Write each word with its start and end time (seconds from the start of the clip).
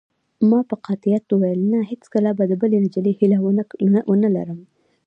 ما 0.49 0.59
په 0.69 0.75
قاطعیت 0.85 1.25
وویل: 1.29 1.61
نه، 1.71 1.79
هیڅکله 1.91 2.29
به 2.37 2.43
د 2.47 2.53
بلې 2.61 2.77
نجلۍ 2.85 3.13
هیله 3.19 3.37
ونه 4.11 4.29
لرم. 4.35 4.59